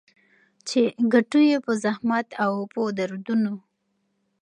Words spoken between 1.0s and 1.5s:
ګټو